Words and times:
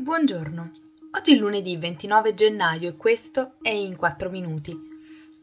Buongiorno, 0.00 0.70
oggi 1.18 1.34
è 1.34 1.36
lunedì 1.36 1.76
29 1.76 2.32
gennaio 2.32 2.88
e 2.88 2.96
questo 2.96 3.56
è 3.60 3.70
In 3.70 3.96
4 3.96 4.30
Minuti, 4.30 4.70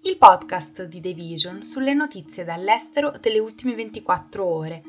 il 0.03 0.17
podcast 0.17 0.85
di 0.85 1.01
The 1.01 1.13
Vision 1.13 1.61
sulle 1.61 1.93
notizie 1.93 2.45
dall'estero 2.45 3.11
delle 3.19 3.39
ultime 3.39 3.75
24 3.75 4.45
ore. 4.45 4.81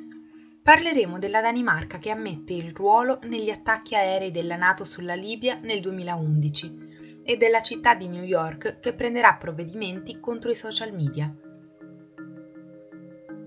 Parleremo 0.62 1.18
della 1.18 1.40
Danimarca 1.40 1.98
che 1.98 2.10
ammette 2.10 2.52
il 2.52 2.72
ruolo 2.72 3.18
negli 3.24 3.50
attacchi 3.50 3.96
aerei 3.96 4.30
della 4.30 4.56
Nato 4.56 4.84
sulla 4.84 5.14
Libia 5.14 5.58
nel 5.60 5.80
2011 5.80 7.22
e 7.24 7.36
della 7.36 7.60
città 7.60 7.96
di 7.96 8.06
New 8.06 8.22
York 8.22 8.78
che 8.78 8.94
prenderà 8.94 9.34
provvedimenti 9.34 10.20
contro 10.20 10.52
i 10.52 10.54
social 10.54 10.94
media. 10.94 11.28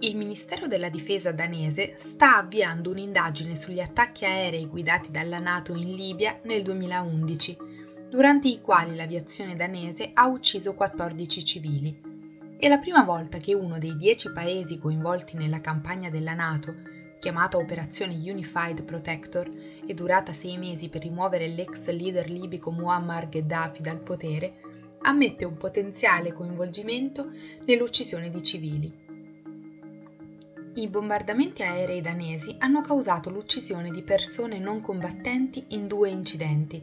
Il 0.02 0.16
Ministero 0.16 0.68
della 0.68 0.88
Difesa 0.88 1.34
danese 1.34 1.96
sta 1.98 2.38
avviando 2.38 2.90
un'indagine 2.90 3.58
sugli 3.58 3.82
attacchi 3.82 4.24
aerei 4.24 4.66
guidati 4.66 5.12
dalla 5.12 5.40
Nato 5.40 5.74
in 5.76 5.94
Libia 5.94 6.40
nel 6.44 6.64
2011, 6.64 7.58
durante 8.10 8.48
i 8.48 8.62
quali 8.62 8.96
l'aviazione 8.96 9.58
danese 9.58 10.12
ha 10.14 10.26
ucciso 10.28 10.74
14 10.74 11.44
civili. 11.44 12.02
È 12.58 12.70
la 12.70 12.78
prima 12.78 13.04
volta 13.04 13.40
che 13.40 13.54
uno 13.54 13.78
dei 13.78 13.98
dieci 13.98 14.32
paesi 14.32 14.78
coinvolti 14.78 15.36
nella 15.36 15.60
campagna 15.60 16.10
della 16.10 16.34
Nato, 16.34 16.76
chiamata 17.20 17.58
Operazione 17.58 18.14
Unified 18.14 18.86
Protector 18.86 19.52
e 19.86 19.94
durata 19.94 20.32
sei 20.32 20.58
mesi 20.58 20.88
per 20.88 21.02
rimuovere 21.02 21.50
l'ex 21.50 21.90
leader 21.90 22.30
libico 22.30 22.72
Muammar 22.72 23.28
Gheddafi 23.28 23.82
dal 23.82 24.00
potere, 24.00 24.62
ammette 25.02 25.44
un 25.44 25.58
potenziale 25.58 26.32
coinvolgimento 26.32 27.30
nell'uccisione 27.66 28.30
di 28.30 28.42
civili. 28.42 29.08
I 30.80 30.88
bombardamenti 30.88 31.62
aerei 31.62 32.00
danesi 32.00 32.56
hanno 32.60 32.80
causato 32.80 33.30
l'uccisione 33.30 33.92
di 33.92 34.02
persone 34.02 34.60
non 34.60 34.80
combattenti 34.80 35.66
in 35.72 35.88
due 35.88 36.08
incidenti. 36.08 36.82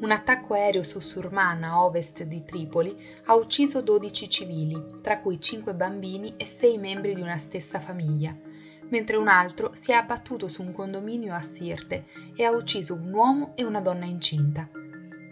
Un 0.00 0.10
attacco 0.10 0.52
aereo 0.52 0.82
su 0.82 1.00
Surman 1.00 1.64
a 1.64 1.82
ovest 1.82 2.24
di 2.24 2.44
Tripoli 2.44 2.94
ha 3.24 3.34
ucciso 3.34 3.80
12 3.80 4.28
civili, 4.28 4.98
tra 5.00 5.16
cui 5.20 5.40
5 5.40 5.74
bambini 5.74 6.34
e 6.36 6.44
6 6.44 6.76
membri 6.76 7.14
di 7.14 7.22
una 7.22 7.38
stessa 7.38 7.80
famiglia, 7.80 8.36
mentre 8.90 9.16
un 9.16 9.28
altro 9.28 9.70
si 9.74 9.92
è 9.92 9.94
abbattuto 9.94 10.46
su 10.46 10.60
un 10.60 10.72
condominio 10.72 11.32
a 11.32 11.40
Sirte 11.40 12.04
e 12.36 12.44
ha 12.44 12.50
ucciso 12.50 12.92
un 12.92 13.10
uomo 13.10 13.52
e 13.56 13.64
una 13.64 13.80
donna 13.80 14.04
incinta. 14.04 14.68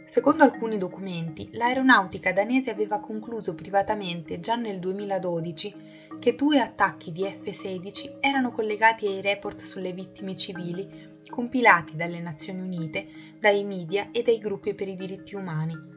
Secondo 0.07 0.45
alcuni 0.45 0.79
documenti, 0.79 1.49
l'aeronautica 1.55 2.33
danese 2.33 2.71
aveva 2.71 3.01
concluso 3.01 3.57
privatamente 3.57 4.39
già 4.39 4.55
nel 4.55 4.79
2012 4.79 5.75
che 6.21 6.37
due 6.37 6.61
attacchi 6.61 7.11
di 7.11 7.25
F-16 7.25 8.19
erano 8.21 8.53
collegati 8.53 9.09
ai 9.09 9.21
report 9.21 9.63
sulle 9.63 9.93
vittime 9.93 10.37
civili 10.37 11.21
compilati 11.29 11.97
dalle 11.97 12.21
Nazioni 12.21 12.61
Unite, 12.61 13.09
dai 13.41 13.65
media 13.65 14.11
e 14.13 14.23
dai 14.23 14.39
gruppi 14.39 14.75
per 14.75 14.87
i 14.87 14.95
diritti 14.95 15.35
umani. 15.35 15.96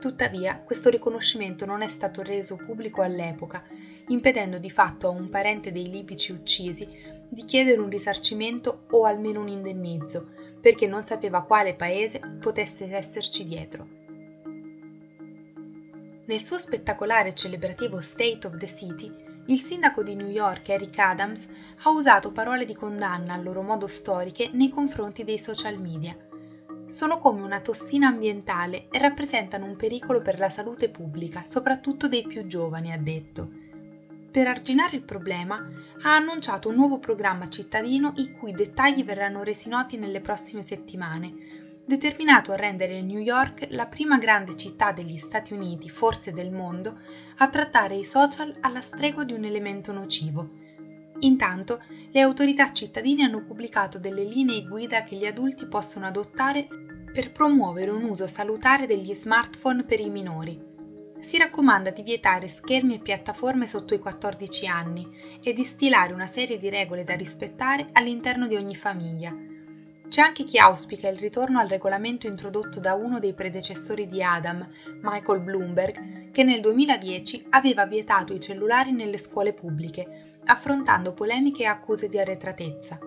Tuttavia, 0.00 0.60
questo 0.60 0.90
riconoscimento 0.90 1.66
non 1.66 1.82
è 1.82 1.88
stato 1.88 2.22
reso 2.22 2.54
pubblico 2.54 3.02
all'epoca, 3.02 3.64
impedendo 4.08 4.58
di 4.58 4.70
fatto 4.70 5.08
a 5.08 5.10
un 5.10 5.28
parente 5.28 5.72
dei 5.72 5.90
libici 5.90 6.30
uccisi 6.30 6.88
di 7.28 7.44
chiedere 7.44 7.80
un 7.80 7.90
risarcimento 7.90 8.84
o 8.90 9.04
almeno 9.04 9.40
un 9.40 9.48
indennizzo, 9.48 10.28
perché 10.60 10.86
non 10.86 11.02
sapeva 11.02 11.42
quale 11.42 11.74
paese 11.74 12.20
potesse 12.40 12.88
esserci 12.90 13.44
dietro. 13.44 13.88
Nel 16.26 16.40
suo 16.40 16.58
spettacolare 16.58 17.30
e 17.30 17.34
celebrativo 17.34 18.00
State 18.00 18.46
of 18.46 18.56
the 18.56 18.66
City, 18.66 19.12
il 19.46 19.58
sindaco 19.58 20.02
di 20.02 20.14
New 20.14 20.28
York 20.28 20.68
Eric 20.68 20.98
Adams 20.98 21.48
ha 21.82 21.90
usato 21.90 22.32
parole 22.32 22.64
di 22.64 22.74
condanna 22.74 23.32
a 23.32 23.40
loro 23.40 23.62
modo 23.62 23.86
storiche 23.86 24.50
nei 24.52 24.68
confronti 24.68 25.24
dei 25.24 25.38
social 25.38 25.80
media. 25.80 26.27
Sono 26.88 27.18
come 27.18 27.42
una 27.42 27.60
tossina 27.60 28.08
ambientale 28.08 28.88
e 28.90 28.98
rappresentano 28.98 29.66
un 29.66 29.76
pericolo 29.76 30.22
per 30.22 30.38
la 30.38 30.48
salute 30.48 30.88
pubblica, 30.88 31.44
soprattutto 31.44 32.08
dei 32.08 32.26
più 32.26 32.46
giovani, 32.46 32.92
ha 32.92 32.98
detto 32.98 33.66
per 34.30 34.46
arginare 34.46 34.94
il 34.94 35.02
problema, 35.02 35.56
ha 36.02 36.14
annunciato 36.14 36.68
un 36.68 36.76
nuovo 36.76 36.98
programma 36.98 37.48
cittadino 37.48 38.12
i 38.16 38.30
cui 38.30 38.52
dettagli 38.52 39.02
verranno 39.02 39.42
resi 39.42 39.68
noti 39.68 39.96
nelle 39.96 40.20
prossime 40.20 40.62
settimane, 40.62 41.34
determinato 41.84 42.52
a 42.52 42.56
rendere 42.56 43.02
New 43.02 43.18
York 43.18 43.66
la 43.70 43.86
prima 43.86 44.16
grande 44.16 44.54
città 44.54 44.92
degli 44.92 45.18
Stati 45.18 45.54
Uniti, 45.54 45.88
forse 45.88 46.32
del 46.32 46.52
mondo, 46.52 47.00
a 47.38 47.48
trattare 47.48 47.96
i 47.96 48.04
social 48.04 48.54
alla 48.60 48.80
stregua 48.80 49.24
di 49.24 49.32
un 49.32 49.44
elemento 49.44 49.92
nocivo. 49.92 50.67
Intanto, 51.20 51.82
le 52.10 52.20
autorità 52.20 52.72
cittadine 52.72 53.24
hanno 53.24 53.44
pubblicato 53.44 53.98
delle 53.98 54.24
linee 54.24 54.62
guida 54.62 55.02
che 55.02 55.16
gli 55.16 55.26
adulti 55.26 55.66
possono 55.66 56.06
adottare 56.06 56.66
per 57.12 57.32
promuovere 57.32 57.90
un 57.90 58.04
uso 58.04 58.26
salutare 58.26 58.86
degli 58.86 59.14
smartphone 59.14 59.84
per 59.84 60.00
i 60.00 60.10
minori 60.10 60.68
si 61.20 61.36
raccomanda 61.36 61.90
di 61.90 62.02
vietare 62.02 62.48
schermi 62.48 62.94
e 62.94 63.00
piattaforme 63.00 63.66
sotto 63.66 63.94
i 63.94 63.98
14 63.98 64.66
anni 64.66 65.06
e 65.42 65.52
di 65.52 65.64
stilare 65.64 66.12
una 66.12 66.28
serie 66.28 66.58
di 66.58 66.68
regole 66.68 67.04
da 67.04 67.16
rispettare 67.16 67.88
all'interno 67.92 68.46
di 68.46 68.54
ogni 68.54 68.76
famiglia. 68.76 69.34
C'è 70.08 70.22
anche 70.22 70.44
chi 70.44 70.56
auspica 70.58 71.08
il 71.08 71.18
ritorno 71.18 71.58
al 71.58 71.68
regolamento 71.68 72.26
introdotto 72.26 72.80
da 72.80 72.94
uno 72.94 73.20
dei 73.20 73.34
predecessori 73.34 74.06
di 74.06 74.22
Adam, 74.22 74.66
Michael 75.02 75.40
Bloomberg, 75.40 76.30
che 76.30 76.42
nel 76.42 76.62
2010 76.62 77.46
aveva 77.50 77.84
vietato 77.84 78.32
i 78.32 78.40
cellulari 78.40 78.92
nelle 78.92 79.18
scuole 79.18 79.52
pubbliche, 79.52 80.40
affrontando 80.46 81.12
polemiche 81.12 81.64
e 81.64 81.66
accuse 81.66 82.08
di 82.08 82.18
arretratezza. 82.18 82.98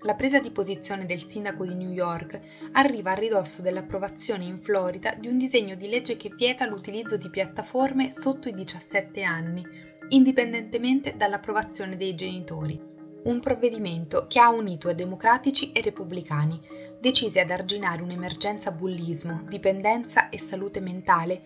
La 0.00 0.14
presa 0.14 0.40
di 0.40 0.50
posizione 0.50 1.06
del 1.06 1.24
sindaco 1.24 1.64
di 1.64 1.74
New 1.74 1.92
York 1.92 2.40
arriva 2.72 3.12
a 3.12 3.14
ridosso 3.14 3.62
dell'approvazione 3.62 4.44
in 4.44 4.58
Florida 4.58 5.14
di 5.14 5.28
un 5.28 5.38
disegno 5.38 5.76
di 5.76 5.88
legge 5.88 6.16
che 6.16 6.32
vieta 6.36 6.66
l'utilizzo 6.66 7.16
di 7.16 7.30
piattaforme 7.30 8.10
sotto 8.10 8.48
i 8.48 8.52
17 8.52 9.22
anni, 9.22 9.64
indipendentemente 10.08 11.16
dall'approvazione 11.16 11.96
dei 11.96 12.14
genitori. 12.14 12.93
Un 13.24 13.40
provvedimento 13.40 14.26
che 14.28 14.38
ha 14.38 14.50
unito 14.50 14.92
democratici 14.92 15.72
e 15.72 15.80
repubblicani, 15.80 16.60
decisi 17.00 17.38
ad 17.38 17.50
arginare 17.50 18.02
un'emergenza 18.02 18.70
bullismo, 18.70 19.44
dipendenza 19.48 20.28
e 20.28 20.38
salute 20.38 20.80
mentale 20.80 21.42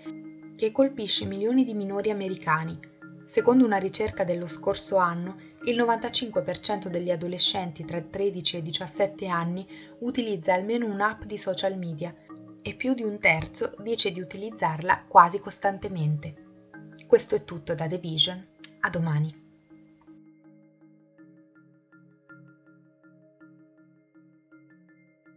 che 0.56 0.72
colpisce 0.72 1.24
milioni 1.24 1.62
di 1.64 1.74
minori 1.74 2.10
americani. 2.10 2.76
Secondo 3.24 3.64
una 3.64 3.76
ricerca 3.76 4.24
dello 4.24 4.48
scorso 4.48 4.96
anno, 4.96 5.36
il 5.66 5.76
95% 5.76 6.88
degli 6.88 7.12
adolescenti 7.12 7.84
tra 7.84 8.00
13 8.00 8.56
e 8.56 8.62
17 8.62 9.26
anni 9.28 9.64
utilizza 10.00 10.54
almeno 10.54 10.86
un'app 10.86 11.22
di 11.22 11.38
social 11.38 11.78
media 11.78 12.12
e 12.60 12.74
più 12.74 12.92
di 12.92 13.04
un 13.04 13.20
terzo 13.20 13.76
dice 13.78 14.10
di 14.10 14.20
utilizzarla 14.20 15.04
quasi 15.06 15.38
costantemente. 15.38 16.34
Questo 17.06 17.36
è 17.36 17.44
tutto 17.44 17.76
da 17.76 17.86
The 17.86 17.98
Vision. 17.98 18.44
A 18.80 18.90
domani. 18.90 19.47